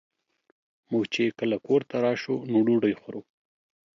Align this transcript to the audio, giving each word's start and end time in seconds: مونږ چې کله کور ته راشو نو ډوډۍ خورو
مونږ 0.89 1.05
چې 1.13 1.35
کله 1.39 1.57
کور 1.65 1.81
ته 1.89 1.95
راشو 2.05 2.35
نو 2.51 2.59
ډوډۍ 2.67 2.93
خورو 3.01 3.21